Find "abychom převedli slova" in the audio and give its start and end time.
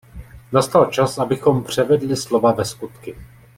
1.17-2.51